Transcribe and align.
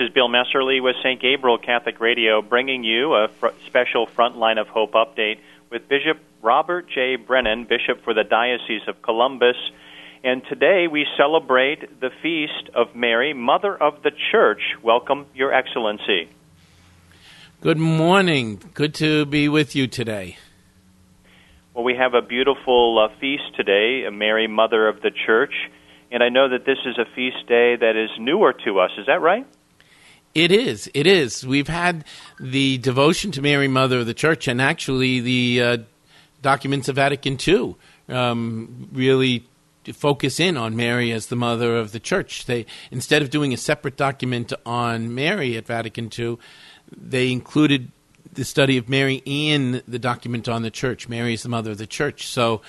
is 0.00 0.10
Bill 0.10 0.28
Messerly 0.28 0.82
with 0.82 0.96
St. 1.02 1.20
Gabriel 1.20 1.58
Catholic 1.58 1.98
Radio, 2.00 2.42
bringing 2.42 2.84
you 2.84 3.14
a 3.14 3.28
fr- 3.28 3.48
special 3.66 4.06
Frontline 4.06 4.60
of 4.60 4.68
Hope 4.68 4.92
update 4.92 5.38
with 5.70 5.88
Bishop 5.88 6.18
Robert 6.42 6.86
J. 6.94 7.16
Brennan, 7.16 7.64
Bishop 7.64 8.04
for 8.04 8.14
the 8.14 8.22
Diocese 8.22 8.86
of 8.86 9.02
Columbus. 9.02 9.56
And 10.22 10.42
today 10.48 10.86
we 10.86 11.06
celebrate 11.16 12.00
the 12.00 12.10
feast 12.22 12.70
of 12.74 12.94
Mary, 12.94 13.34
Mother 13.34 13.74
of 13.74 14.02
the 14.02 14.12
Church. 14.30 14.60
Welcome, 14.82 15.26
Your 15.34 15.52
Excellency. 15.52 16.28
Good 17.60 17.78
morning. 17.78 18.60
Good 18.74 18.94
to 18.94 19.26
be 19.26 19.48
with 19.48 19.74
you 19.74 19.86
today. 19.86 20.38
Well, 21.74 21.84
we 21.84 21.96
have 21.96 22.14
a 22.14 22.22
beautiful 22.22 22.98
uh, 22.98 23.18
feast 23.20 23.56
today, 23.56 24.08
Mary, 24.10 24.46
Mother 24.46 24.86
of 24.86 25.00
the 25.00 25.10
Church. 25.26 25.54
And 26.10 26.22
I 26.22 26.28
know 26.28 26.48
that 26.50 26.64
this 26.64 26.78
is 26.86 26.98
a 26.98 27.04
feast 27.14 27.46
day 27.48 27.76
that 27.76 27.94
is 27.96 28.10
newer 28.18 28.52
to 28.64 28.80
us. 28.80 28.90
Is 28.98 29.06
that 29.06 29.20
right? 29.20 29.46
It 30.38 30.52
is. 30.52 30.88
It 30.94 31.08
is. 31.08 31.44
We've 31.44 31.66
had 31.66 32.04
the 32.38 32.78
devotion 32.78 33.32
to 33.32 33.42
Mary, 33.42 33.66
Mother 33.66 33.98
of 33.98 34.06
the 34.06 34.14
Church, 34.14 34.46
and 34.46 34.62
actually 34.62 35.18
the 35.18 35.62
uh, 35.62 35.76
documents 36.42 36.88
of 36.88 36.94
Vatican 36.94 37.36
II 37.44 37.74
um, 38.08 38.88
really 38.92 39.44
focus 39.92 40.38
in 40.38 40.56
on 40.56 40.76
Mary 40.76 41.10
as 41.10 41.26
the 41.26 41.34
Mother 41.34 41.76
of 41.76 41.90
the 41.90 41.98
Church. 41.98 42.46
They 42.46 42.66
instead 42.92 43.20
of 43.20 43.30
doing 43.30 43.52
a 43.52 43.56
separate 43.56 43.96
document 43.96 44.52
on 44.64 45.12
Mary 45.12 45.56
at 45.56 45.66
Vatican 45.66 46.08
II, 46.16 46.38
they 46.96 47.32
included 47.32 47.90
the 48.32 48.44
study 48.44 48.78
of 48.78 48.88
Mary 48.88 49.22
in 49.24 49.82
the 49.88 49.98
document 49.98 50.48
on 50.48 50.62
the 50.62 50.70
Church. 50.70 51.08
Mary 51.08 51.34
is 51.34 51.42
the 51.42 51.48
Mother 51.48 51.72
of 51.72 51.78
the 51.78 51.86
Church. 51.88 52.28
So 52.28 52.62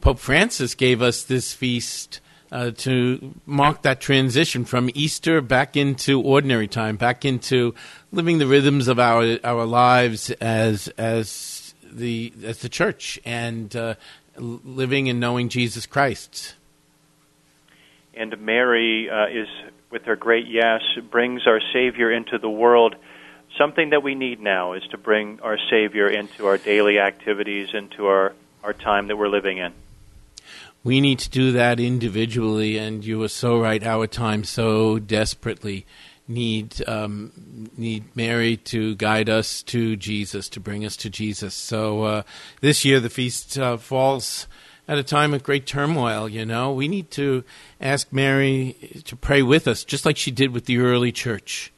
Pope 0.00 0.20
Francis 0.20 0.76
gave 0.76 1.02
us 1.02 1.24
this 1.24 1.52
feast 1.52 2.20
uh, 2.50 2.70
to 2.70 3.34
mark 3.46 3.82
that 3.82 4.00
transition 4.00 4.64
from 4.64 4.90
Easter 4.94 5.40
back 5.40 5.76
into 5.76 6.20
ordinary 6.20 6.68
time, 6.68 6.96
back 6.96 7.24
into 7.24 7.74
living 8.12 8.38
the 8.38 8.46
rhythms 8.46 8.88
of 8.88 8.98
our 8.98 9.38
our 9.44 9.64
lives 9.64 10.30
as 10.40 10.88
as 10.98 11.74
the 11.82 12.32
as 12.44 12.58
the 12.58 12.68
church 12.68 13.18
and 13.24 13.74
uh, 13.76 13.94
living 14.38 15.08
and 15.08 15.20
knowing 15.20 15.48
Jesus 15.48 15.86
Christ. 15.86 16.54
And 18.14 18.40
Mary 18.40 19.08
uh, 19.08 19.26
is, 19.28 19.48
with 19.90 20.04
her 20.04 20.16
great 20.16 20.48
yes, 20.48 20.82
brings 21.10 21.46
our 21.46 21.60
Savior 21.72 22.10
into 22.10 22.38
the 22.38 22.50
world. 22.50 22.96
Something 23.56 23.90
that 23.90 24.02
we 24.02 24.14
need 24.14 24.40
now 24.40 24.72
is 24.72 24.82
to 24.90 24.98
bring 24.98 25.40
our 25.40 25.56
Savior 25.70 26.08
into 26.08 26.46
our 26.46 26.58
daily 26.58 26.98
activities, 26.98 27.68
into 27.72 28.06
our, 28.06 28.34
our 28.64 28.72
time 28.72 29.06
that 29.06 29.16
we're 29.16 29.28
living 29.28 29.58
in 29.58 29.72
we 30.84 31.00
need 31.00 31.18
to 31.20 31.30
do 31.30 31.52
that 31.52 31.80
individually. 31.80 32.78
And 32.78 33.04
you 33.04 33.18
were 33.18 33.28
so 33.28 33.58
right. 33.58 33.82
Our 33.82 34.06
time 34.06 34.44
so 34.44 34.98
desperately 34.98 35.86
need 36.28 36.86
um, 36.86 37.32
need 37.76 38.04
Mary 38.14 38.56
to 38.56 38.94
guide 38.96 39.28
us 39.28 39.62
to 39.64 39.96
Jesus, 39.96 40.48
to 40.50 40.60
bring 40.60 40.84
us 40.84 40.96
to 40.98 41.10
Jesus. 41.10 41.54
So 41.54 42.02
uh, 42.02 42.22
this 42.60 42.84
year 42.84 43.00
the 43.00 43.10
feast 43.10 43.58
uh, 43.58 43.78
falls 43.78 44.46
at 44.86 44.98
a 44.98 45.02
time 45.02 45.34
of 45.34 45.42
great 45.42 45.66
turmoil. 45.66 46.28
You 46.28 46.44
know, 46.44 46.72
we 46.72 46.88
need 46.88 47.10
to 47.12 47.44
ask 47.80 48.12
Mary 48.12 49.02
to 49.04 49.16
pray 49.16 49.42
with 49.42 49.66
us, 49.66 49.84
just 49.84 50.04
like 50.04 50.16
she 50.16 50.30
did 50.30 50.52
with 50.52 50.66
the 50.66 50.78
early 50.78 51.12
church, 51.12 51.72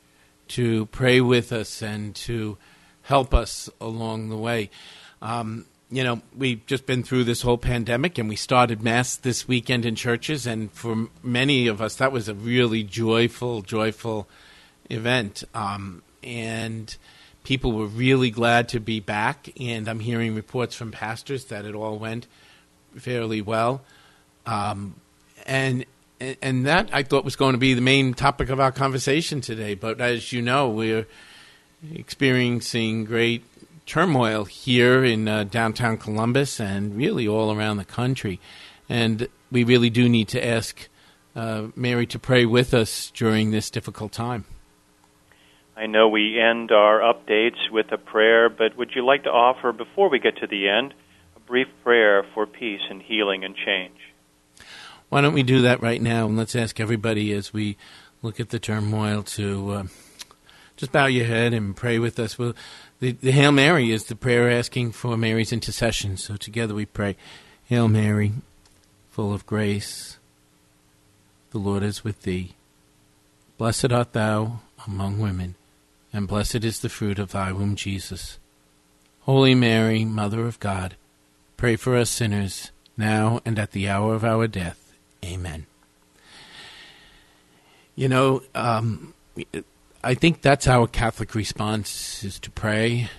to 0.49 0.87
pray 0.87 1.21
with 1.21 1.53
us 1.53 1.81
and 1.83 2.15
to 2.17 2.59
help 3.03 3.33
us 3.33 3.71
along 3.81 4.29
the 4.29 4.37
way. 4.37 4.71
Um, 5.23 5.67
you 5.91 6.05
know, 6.05 6.23
we've 6.37 6.65
just 6.67 6.87
been 6.87 7.03
through 7.03 7.25
this 7.25 7.43
whole 7.43 7.59
pandemic 7.59 8.17
and 8.17 8.29
we 8.29 8.37
started 8.37 8.83
Mass 8.83 9.17
this 9.17 9.49
weekend 9.49 9.85
in 9.85 9.97
churches. 9.97 10.47
And 10.47 10.71
for 10.73 11.09
many 11.23 11.67
of 11.67 11.83
us, 11.83 11.97
that 11.97 12.13
was 12.13 12.29
a 12.29 12.35
really 12.35 12.85
joyful, 12.85 13.63
joyful 13.63 14.29
event. 14.89 15.43
Um, 15.53 16.03
and 16.23 16.97
people 17.43 17.73
were 17.73 17.87
really 17.87 18.31
glad 18.31 18.69
to 18.69 18.81
be 18.81 19.01
back. 19.01 19.51
And 19.59 19.89
I'm 19.89 20.01
hearing 20.01 20.37
reports 20.37 20.77
from 20.77 20.93
pastors 20.93 21.47
that 21.47 21.65
it 21.65 21.75
all 21.75 21.99
went 21.99 22.29
fairly 22.97 23.43
well. 23.43 23.83
Um, 24.47 24.95
and 25.47 25.85
and 26.43 26.67
that 26.67 26.91
I 26.93 27.03
thought 27.03 27.25
was 27.25 27.35
going 27.35 27.53
to 27.53 27.59
be 27.59 27.73
the 27.73 27.81
main 27.81 28.13
topic 28.13 28.51
of 28.51 28.61
our 28.61 28.71
conversation 28.71 29.41
today. 29.41 29.75
But 29.75 30.03
as 30.03 30.33
you 30.33 30.43
know, 30.43 30.69
we're 30.69 31.07
experiencing 31.95 33.07
great 33.07 33.43
turmoil 33.91 34.45
here 34.45 35.05
in 35.05 35.27
uh, 35.27 35.43
downtown 35.43 35.97
Columbus 35.97 36.61
and 36.61 36.97
really 36.97 37.27
all 37.27 37.53
around 37.53 37.77
the 37.79 37.85
country. 37.85 38.39
And 38.89 39.27
we 39.51 39.65
really 39.65 39.91
do 39.91 40.09
need 40.09 40.29
to 40.29 40.47
ask 40.47 40.89
uh, 41.35 41.67
Mary 41.75 42.07
to 42.07 42.19
pray 42.19 42.47
with 42.47 42.73
us 42.73 43.11
during 43.11 43.51
this 43.51 43.69
difficult 43.69 44.13
time. 44.13 44.45
I 45.77 45.87
know 45.87 46.09
we 46.09 46.39
end 46.39 46.71
our 46.71 47.01
updates 47.01 47.69
with 47.73 47.91
a 47.91 47.99
prayer, 47.99 48.49
but 48.49 48.77
would 48.77 48.93
you 48.95 49.05
like 49.05 49.25
to 49.25 49.31
offer, 49.31 49.73
before 49.73 50.09
we 50.09 50.21
get 50.21 50.37
to 50.37 50.47
the 50.47 50.69
end, 50.69 50.95
a 51.35 51.41
brief 51.41 51.69
prayer 51.83 52.25
for 52.33 52.47
peace 52.47 52.83
and 52.89 53.03
healing 53.03 53.45
and 53.45 53.57
change? 53.57 53.99
Why 55.09 55.21
don't 55.21 55.35
we 55.35 55.43
do 55.43 55.63
that 55.63 55.83
right 55.83 56.01
now? 56.01 56.27
And 56.27 56.37
let's 56.37 56.55
ask 56.55 56.79
everybody 56.79 57.33
as 57.33 57.53
we 57.53 57.77
look 58.23 58.39
at 58.39 58.51
the 58.51 58.61
turmoil 58.61 59.25
to 59.25 59.71
uh, 59.71 59.83
just 60.81 60.93
bow 60.93 61.05
your 61.05 61.27
head 61.27 61.53
and 61.53 61.77
pray 61.77 61.99
with 61.99 62.19
us. 62.19 62.39
We'll 62.39 62.55
the, 63.01 63.13
the 63.13 63.33
Hail 63.33 63.53
Mary 63.53 63.93
is 63.93 64.05
the 64.05 64.17
prayer 64.17 64.51
asking 64.51 64.93
for 64.93 65.15
Mary's 65.15 65.53
intercession. 65.53 66.17
So 66.17 66.37
together 66.37 66.75
we 66.75 66.87
pray 66.87 67.17
Hail 67.67 67.87
Mary, 67.87 68.33
full 69.11 69.35
of 69.35 69.45
grace, 69.45 70.17
the 71.51 71.59
Lord 71.59 71.83
is 71.83 72.03
with 72.03 72.23
thee. 72.23 72.55
Blessed 73.59 73.93
art 73.93 74.15
thou 74.15 74.61
among 74.87 75.19
women, 75.19 75.55
and 76.15 76.27
blessed 76.27 76.65
is 76.65 76.81
the 76.81 76.89
fruit 76.89 77.19
of 77.19 77.33
thy 77.33 77.53
womb, 77.53 77.77
Jesus. 77.77 78.39
Holy 79.21 79.55
Mary, 79.55 80.07
Mother 80.07 80.47
of 80.47 80.59
God, 80.61 80.97
pray 81.59 81.77
for 81.77 81.95
us 81.95 82.09
sinners, 82.09 82.71
now 82.97 83.43
and 83.45 83.59
at 83.59 83.73
the 83.73 83.87
hour 83.87 84.15
of 84.15 84.25
our 84.25 84.47
death. 84.47 84.95
Amen. 85.23 85.67
You 87.95 88.09
know, 88.09 88.43
um, 88.55 89.13
I 90.03 90.15
think 90.15 90.41
that's 90.41 90.67
our 90.67 90.87
Catholic 90.87 91.35
response 91.35 92.25
is 92.25 92.39
to 92.41 92.51
pray, 92.51 93.11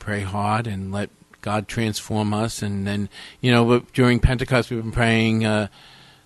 pray 0.00 0.22
hard, 0.22 0.66
and 0.66 0.90
let 0.90 1.10
God 1.42 1.68
transform 1.68 2.34
us. 2.34 2.60
And 2.60 2.86
then, 2.86 3.08
you 3.40 3.52
know, 3.52 3.80
during 3.92 4.18
Pentecost, 4.18 4.70
we've 4.70 4.82
been 4.82 4.90
praying, 4.90 5.44
uh, 5.44 5.68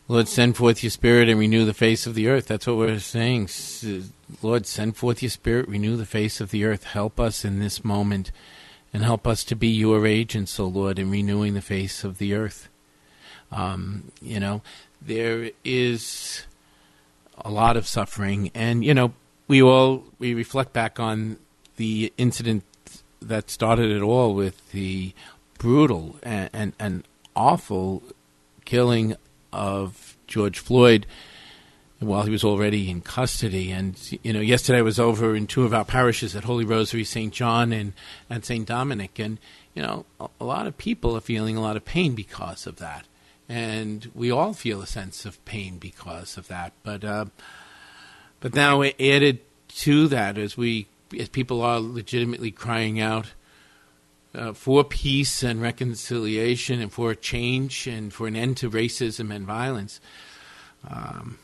Lord, 0.07 0.27
send 0.27 0.57
forth 0.57 0.83
your 0.83 0.91
Spirit 0.91 1.29
and 1.29 1.39
renew 1.39 1.67
the 1.67 1.75
face 1.75 2.07
of 2.07 2.15
the 2.15 2.29
earth. 2.29 2.47
That's 2.47 2.67
what 2.67 2.79
we're 2.79 2.99
saying. 3.01 3.51
Lord, 4.41 4.65
send 4.65 4.97
forth 4.97 5.21
your 5.23 5.31
Spirit, 5.31 5.69
renew 5.69 5.97
the 5.97 6.07
face 6.07 6.41
of 6.41 6.51
the 6.51 6.65
earth. 6.65 6.85
Help 6.85 7.21
us 7.21 7.45
in 7.45 7.59
this 7.59 7.85
moment, 7.85 8.33
and 8.95 9.03
help 9.03 9.27
us 9.27 9.45
to 9.45 9.55
be 9.55 9.69
your 9.69 10.07
agents, 10.07 10.59
O 10.59 10.67
Lord, 10.67 10.99
in 10.99 11.11
renewing 11.11 11.53
the 11.53 11.61
face 11.61 12.03
of 12.03 12.17
the 12.17 12.33
earth. 12.33 12.71
Um, 13.53 14.13
you 14.23 14.41
know, 14.41 14.63
there 15.03 15.51
is 15.65 16.47
a 17.37 17.51
lot 17.51 17.77
of 17.77 17.87
suffering, 17.87 18.51
and 18.55 18.83
you 18.83 18.95
know, 18.95 19.13
we 19.49 19.63
all 19.63 20.05
we 20.19 20.35
reflect 20.35 20.73
back 20.73 21.01
on 21.01 21.39
the 21.77 22.13
incident 22.19 22.65
that 23.21 23.51
started 23.51 23.91
it 23.91 24.03
all 24.03 24.35
with 24.35 24.71
the 24.71 25.13
brutal 25.59 26.17
and, 26.23 26.51
and, 26.53 26.73
and 26.79 27.05
awful 27.35 28.03
killing 28.65 29.17
of 29.53 30.17
George 30.27 30.59
Floyd 30.59 31.07
while 31.99 32.23
he 32.23 32.31
was 32.31 32.45
already 32.45 32.91
in 32.91 33.01
custody. 33.01 33.73
And 33.73 33.99
you 34.23 34.33
know, 34.33 34.41
yesterday 34.41 34.79
I 34.79 34.83
was 34.83 35.01
over 35.01 35.35
in 35.35 35.47
two 35.47 35.65
of 35.65 35.75
our 35.75 35.85
parishes 35.85 36.37
at 36.37 36.45
Holy 36.45 36.65
Rosary, 36.65 37.05
St. 37.05 37.33
John 37.33 37.73
and 37.73 37.93
and 38.31 38.45
St. 38.45 38.67
Dominic, 38.67 39.19
and 39.19 39.39
you 39.75 39.83
know, 39.83 40.05
a, 40.21 40.29
a, 40.41 40.45
lot 40.45 40.67
of 40.67 40.79
people 40.79 41.17
are 41.17 41.21
feeling 41.21 41.57
a 41.57 41.61
lot 41.61 41.77
of 41.77 41.85
pain 41.85 42.15
because 42.15 42.67
of 42.67 42.77
that, 42.77 43.07
and 43.49 44.11
we 44.15 44.31
all 44.31 44.53
feel 44.53 44.83
a 44.83 44.87
sense 44.87 45.25
of 45.25 45.45
pain 45.45 45.79
because 45.79 46.37
of 46.37 46.49
that. 46.49 46.73
But 46.83 47.05
uh, 47.05 47.27
but 48.41 48.55
now 48.55 48.83
added 48.83 49.41
to 49.69 50.09
that, 50.09 50.39
as 50.39 50.57
we 50.57 50.87
as 51.19 51.29
people 51.29 51.63
are 51.63 51.81
legitimately 51.81 52.51
crying 52.51 53.01
out 53.01 53.33
uh, 54.35 54.53
for 54.53 54.85
peace 54.85 55.43
and 55.43 55.63
reconciliation 55.63 56.81
and 56.81 56.93
for 56.93 57.15
change 57.15 57.87
and 57.87 58.13
for 58.13 58.27
an 58.27 58.37
end 58.37 58.57
to 58.59 58.71
racism 58.71 59.35
and 59.35 59.47
violence, 59.47 60.01
um, 60.89 61.39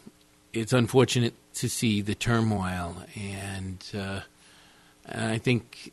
it's 0.52 0.72
unfortunate 0.72 1.34
to 1.54 1.68
see 1.68 2.00
the 2.00 2.14
turmoil. 2.14 2.96
And 3.16 3.84
uh, 3.94 4.20
and 5.06 5.24
I 5.24 5.38
think 5.38 5.92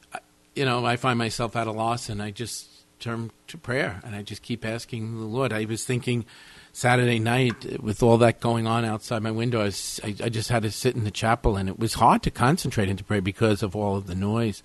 you 0.56 0.66
know 0.66 0.86
I 0.86 0.98
find 0.98 1.18
myself 1.18 1.56
at 1.56 1.68
a 1.68 1.72
loss 1.72 2.10
and 2.10 2.22
I 2.22 2.32
just 2.32 2.68
turn 3.02 3.32
to 3.48 3.58
prayer 3.58 4.00
and 4.04 4.16
I 4.16 4.22
just 4.22 4.42
keep 4.42 4.66
asking 4.66 5.20
the 5.20 5.26
Lord. 5.26 5.52
I 5.52 5.66
was 5.66 5.84
thinking 5.84 6.26
Saturday 6.74 7.20
night 7.20 7.82
with 7.82 8.02
all 8.02 8.18
that 8.20 8.40
going 8.40 8.66
on 8.66 8.86
outside 8.86 9.22
my 9.22 9.32
window, 9.32 9.62
I, 9.62 9.66
was, 9.66 10.00
I, 10.04 10.16
I, 10.24 10.30
just 10.30 10.50
had 10.50 10.64
to 10.64 10.72
sit 10.72 10.96
in 10.96 11.04
the 11.04 11.12
chapel, 11.12 11.58
and 11.58 11.68
it 11.68 11.78
was 11.78 11.96
hard 11.96 12.24
to 12.24 12.32
concentrate 12.32 12.88
and 12.88 12.98
to 12.98 13.04
pray 13.04 13.20
because 13.20 13.62
of 13.62 13.76
all 13.76 13.98
of 13.98 14.08
the 14.08 14.16
noise. 14.16 14.64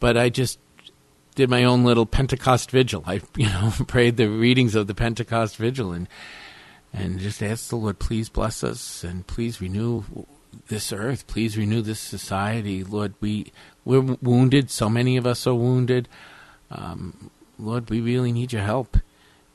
But 0.00 0.16
I 0.16 0.28
just 0.28 0.58
did 1.36 1.48
my 1.48 1.62
own 1.62 1.84
little 1.84 2.06
Pentecost 2.06 2.72
vigil. 2.72 3.04
I, 3.06 3.20
you 3.36 3.46
know, 3.46 3.72
prayed 3.86 4.16
the 4.16 4.28
readings 4.28 4.74
of 4.74 4.86
the 4.86 4.94
Pentecost 4.94 5.56
vigil, 5.56 5.92
and 5.92 6.08
and 6.92 7.20
just 7.20 7.42
asked 7.42 7.68
the 7.68 7.76
Lord, 7.76 7.98
please 7.98 8.28
bless 8.28 8.64
us, 8.64 9.04
and 9.04 9.26
please 9.26 9.60
renew 9.60 10.02
this 10.68 10.92
earth. 10.92 11.26
Please 11.26 11.56
renew 11.56 11.82
this 11.82 12.00
society, 12.00 12.82
Lord. 12.82 13.14
We 13.20 13.52
we're 13.84 14.16
wounded. 14.20 14.70
So 14.70 14.88
many 14.88 15.16
of 15.16 15.26
us 15.26 15.46
are 15.46 15.54
wounded. 15.54 16.08
Um, 16.70 17.30
Lord, 17.58 17.90
we 17.90 18.00
really 18.00 18.32
need 18.32 18.52
your 18.52 18.62
help. 18.62 18.96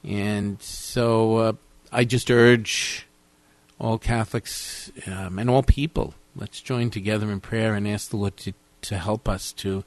And 0.04 0.62
so 0.62 1.38
uh, 1.38 1.54
I 1.92 2.04
just 2.04 2.30
urge 2.30 3.08
all 3.80 3.98
Catholics 3.98 4.92
um, 5.08 5.40
and 5.40 5.50
all 5.50 5.64
people, 5.64 6.14
let's 6.36 6.62
join 6.62 6.90
together 6.90 7.32
in 7.32 7.40
prayer 7.40 7.74
and 7.74 7.88
ask 7.88 8.10
the 8.10 8.18
Lord 8.18 8.38
to, 8.38 8.54
to 8.82 8.98
help 8.98 9.28
us 9.28 9.52
to 9.54 9.84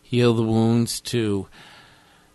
heal 0.00 0.34
the 0.34 0.42
wounds, 0.42 1.00
to 1.00 1.48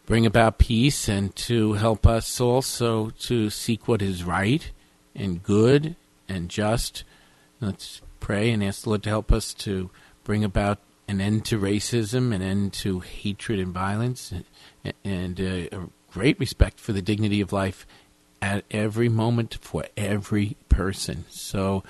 bring 0.06 0.26
about 0.26 0.58
peace, 0.58 1.08
and 1.08 1.36
to 1.36 1.74
help 1.74 2.08
us 2.08 2.40
also 2.42 3.10
to 3.12 3.50
seek 3.50 3.88
what 3.88 4.02
is 4.02 4.24
right 4.24 4.72
and 5.16 5.44
good 5.44 5.96
and 6.28 6.50
just. 6.50 7.04
Let's 7.60 8.02
pray 8.20 8.52
and 8.52 8.64
ask 8.64 8.84
the 8.84 8.90
Lord 8.90 9.04
to 9.04 9.10
help 9.10 9.32
us 9.32 9.54
to 9.56 9.90
bring 10.24 10.44
about 10.44 10.80
an 11.08 11.22
end 11.22 11.46
to 11.46 11.60
racism, 11.60 12.34
an 12.34 12.42
end 12.42 12.74
to 12.74 13.00
hatred 13.00 13.60
and 13.60 13.74
violence, 13.74 14.32
and, 14.32 14.94
and 15.04 15.40
uh, 15.40 15.78
a 15.78 15.90
great 16.12 16.40
respect 16.40 16.80
for 16.80 16.94
the 16.94 17.02
dignity 17.02 17.42
of 17.42 17.54
life 17.54 17.86
at 18.42 18.64
every 18.72 19.10
moment 19.10 19.58
for 19.62 19.86
every 19.96 20.58
person. 20.70 21.26
So, 21.30 21.84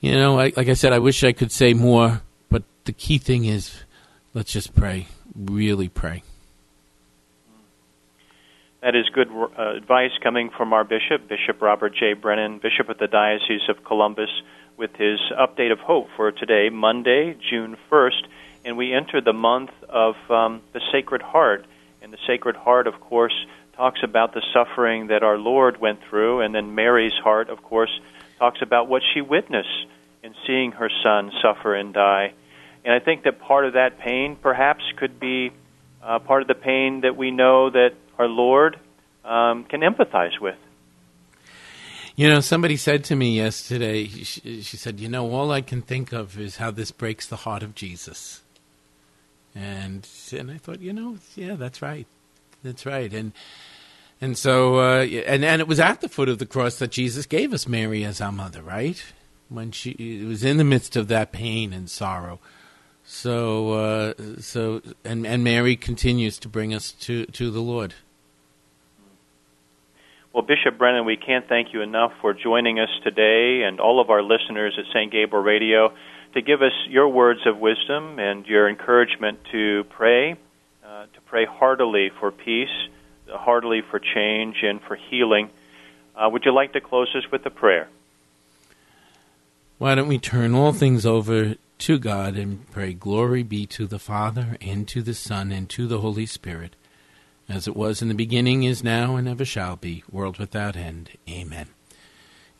you 0.00 0.12
know, 0.12 0.38
I, 0.38 0.52
like 0.56 0.68
I 0.68 0.74
said, 0.74 0.92
I 0.92 0.98
wish 0.98 1.22
I 1.24 1.32
could 1.32 1.52
say 1.52 1.74
more, 1.74 2.22
but 2.48 2.62
the 2.84 2.92
key 2.92 3.18
thing 3.18 3.44
is 3.44 3.84
let's 4.34 4.52
just 4.52 4.74
pray, 4.74 5.08
really 5.34 5.88
pray. 5.88 6.22
That 8.82 8.96
is 8.96 9.08
good 9.14 9.28
uh, 9.30 9.76
advice 9.76 10.10
coming 10.20 10.50
from 10.56 10.72
our 10.72 10.82
bishop, 10.82 11.28
Bishop 11.28 11.62
Robert 11.62 11.94
J. 11.94 12.14
Brennan, 12.14 12.58
Bishop 12.58 12.88
of 12.88 12.98
the 12.98 13.06
Diocese 13.06 13.68
of 13.68 13.84
Columbus, 13.84 14.30
with 14.76 14.94
his 14.96 15.20
update 15.38 15.72
of 15.72 15.78
hope 15.78 16.08
for 16.16 16.32
today, 16.32 16.68
Monday, 16.70 17.36
June 17.50 17.76
1st. 17.90 18.26
And 18.64 18.76
we 18.76 18.92
enter 18.92 19.20
the 19.20 19.32
month 19.32 19.70
of 19.88 20.14
um, 20.30 20.62
the 20.72 20.80
Sacred 20.92 21.22
Heart. 21.22 21.66
And 22.00 22.12
the 22.12 22.18
Sacred 22.26 22.56
Heart, 22.56 22.86
of 22.86 23.00
course, 23.00 23.34
talks 23.76 24.00
about 24.02 24.34
the 24.34 24.42
suffering 24.52 25.08
that 25.08 25.22
our 25.22 25.38
Lord 25.38 25.80
went 25.80 26.00
through. 26.08 26.40
And 26.40 26.54
then 26.54 26.74
Mary's 26.74 27.14
heart, 27.14 27.48
of 27.48 27.62
course, 27.62 27.90
talks 28.38 28.60
about 28.62 28.88
what 28.88 29.02
she 29.12 29.20
witnessed 29.20 29.86
in 30.22 30.34
seeing 30.46 30.72
her 30.72 30.90
son 31.02 31.32
suffer 31.42 31.74
and 31.74 31.92
die. 31.92 32.32
And 32.84 32.94
I 32.94 32.98
think 32.98 33.24
that 33.24 33.40
part 33.40 33.64
of 33.64 33.74
that 33.74 33.98
pain 33.98 34.36
perhaps 34.36 34.82
could 34.96 35.20
be 35.20 35.52
uh, 36.02 36.18
part 36.18 36.42
of 36.42 36.48
the 36.48 36.54
pain 36.54 37.02
that 37.02 37.16
we 37.16 37.30
know 37.30 37.70
that 37.70 37.90
our 38.18 38.28
Lord 38.28 38.78
um, 39.24 39.64
can 39.64 39.80
empathize 39.80 40.40
with. 40.40 40.56
You 42.14 42.28
know, 42.28 42.40
somebody 42.40 42.76
said 42.76 43.04
to 43.04 43.16
me 43.16 43.36
yesterday, 43.36 44.06
she, 44.06 44.62
she, 44.62 44.76
said, 44.76 45.00
You 45.00 45.08
know, 45.08 45.30
all 45.30 45.50
I 45.50 45.62
can 45.62 45.80
think 45.80 46.12
of 46.12 46.38
is 46.38 46.56
how 46.56 46.70
this 46.70 46.90
breaks 46.90 47.26
the 47.26 47.36
heart 47.36 47.62
of 47.62 47.74
Jesus. 47.74 48.42
And, 49.54 50.06
and 50.32 50.50
I 50.50 50.58
thought, 50.58 50.80
you 50.80 50.92
know, 50.92 51.18
yeah, 51.36 51.54
that's 51.54 51.80
right. 51.80 52.06
That's 52.62 52.86
right. 52.86 53.12
And, 53.12 53.32
and 54.20 54.36
so, 54.36 54.78
uh, 54.78 55.02
and, 55.02 55.44
and 55.44 55.60
it 55.60 55.68
was 55.68 55.80
at 55.80 56.00
the 56.00 56.08
foot 56.08 56.28
of 56.28 56.38
the 56.38 56.46
cross 56.46 56.78
that 56.78 56.90
Jesus 56.90 57.26
gave 57.26 57.52
us 57.52 57.66
Mary 57.66 58.04
as 58.04 58.20
our 58.20 58.32
mother, 58.32 58.62
right? 58.62 59.02
When 59.48 59.70
she 59.72 59.90
it 59.90 60.26
was 60.26 60.44
in 60.44 60.56
the 60.56 60.64
midst 60.64 60.96
of 60.96 61.08
that 61.08 61.32
pain 61.32 61.72
and 61.72 61.90
sorrow. 61.90 62.40
So, 63.04 63.72
uh, 63.72 64.14
so, 64.38 64.80
and, 65.04 65.26
and 65.26 65.42
Mary 65.42 65.76
continues 65.76 66.38
to 66.38 66.48
bring 66.48 66.72
us 66.72 66.92
to, 66.92 67.26
to 67.26 67.50
the 67.50 67.60
Lord. 67.60 67.94
Well, 70.32 70.42
Bishop 70.42 70.78
Brennan, 70.78 71.04
we 71.04 71.18
can't 71.18 71.46
thank 71.46 71.74
you 71.74 71.82
enough 71.82 72.10
for 72.22 72.32
joining 72.32 72.78
us 72.78 72.88
today 73.04 73.64
and 73.64 73.78
all 73.80 74.00
of 74.00 74.08
our 74.08 74.22
listeners 74.22 74.74
at 74.78 74.86
St. 74.86 75.12
Gabriel 75.12 75.44
Radio 75.44 75.92
to 76.32 76.40
give 76.40 76.62
us 76.62 76.72
your 76.88 77.06
words 77.10 77.40
of 77.44 77.58
wisdom 77.58 78.18
and 78.18 78.46
your 78.46 78.66
encouragement 78.66 79.40
to 79.52 79.84
pray, 79.90 80.32
uh, 80.32 81.02
to 81.02 81.20
pray 81.26 81.44
heartily 81.44 82.10
for 82.18 82.30
peace, 82.30 82.70
heartily 83.28 83.82
for 83.90 83.98
change, 83.98 84.56
and 84.62 84.80
for 84.80 84.96
healing. 84.96 85.50
Uh, 86.16 86.30
would 86.30 86.46
you 86.46 86.54
like 86.54 86.72
to 86.72 86.80
close 86.80 87.14
us 87.14 87.30
with 87.30 87.44
a 87.44 87.50
prayer? 87.50 87.90
Why 89.76 89.94
don't 89.94 90.08
we 90.08 90.18
turn 90.18 90.54
all 90.54 90.72
things 90.72 91.04
over 91.04 91.56
to 91.80 91.98
God 91.98 92.36
and 92.36 92.70
pray, 92.70 92.94
Glory 92.94 93.42
be 93.42 93.66
to 93.66 93.86
the 93.86 93.98
Father, 93.98 94.56
and 94.62 94.88
to 94.88 95.02
the 95.02 95.12
Son, 95.12 95.52
and 95.52 95.68
to 95.68 95.86
the 95.86 95.98
Holy 95.98 96.24
Spirit 96.24 96.74
as 97.52 97.68
it 97.68 97.76
was 97.76 98.00
in 98.00 98.08
the 98.08 98.14
beginning, 98.14 98.62
is 98.62 98.82
now, 98.82 99.16
and 99.16 99.28
ever 99.28 99.44
shall 99.44 99.76
be, 99.76 100.02
world 100.10 100.38
without 100.38 100.74
end. 100.74 101.10
Amen. 101.28 101.68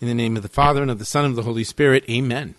In 0.01 0.09
the 0.09 0.15
name 0.15 0.37
of 0.37 0.43
the 0.43 0.49
Father, 0.49 0.83
and 0.83 0.91
of 0.91 0.99
the 0.99 1.05
Son, 1.05 1.25
and 1.25 1.33
of 1.33 1.37
the 1.37 1.43
Holy 1.43 1.65
Spirit, 1.65 2.05
amen. 2.11 2.55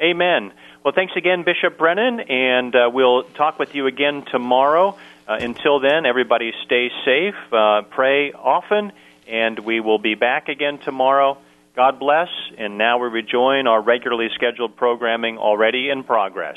Amen. 0.00 0.52
Well, 0.84 0.92
thanks 0.94 1.14
again, 1.16 1.44
Bishop 1.44 1.78
Brennan, 1.78 2.20
and 2.20 2.74
uh, 2.74 2.90
we'll 2.92 3.22
talk 3.22 3.58
with 3.58 3.74
you 3.74 3.86
again 3.86 4.24
tomorrow. 4.30 4.98
Uh, 5.28 5.38
until 5.40 5.80
then, 5.80 6.04
everybody 6.04 6.52
stay 6.64 6.90
safe, 7.04 7.34
uh, 7.52 7.82
pray 7.90 8.32
often, 8.32 8.92
and 9.28 9.58
we 9.60 9.80
will 9.80 9.98
be 9.98 10.14
back 10.14 10.48
again 10.48 10.78
tomorrow. 10.78 11.38
God 11.74 11.98
bless, 11.98 12.28
and 12.58 12.78
now 12.78 12.98
we 12.98 13.08
rejoin 13.08 13.66
our 13.66 13.82
regularly 13.82 14.28
scheduled 14.34 14.76
programming 14.76 15.38
already 15.38 15.90
in 15.90 16.04
progress. 16.04 16.56